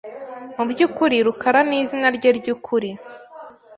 [0.55, 2.89] Mubyukuri, rukaranizina rye ryukuri.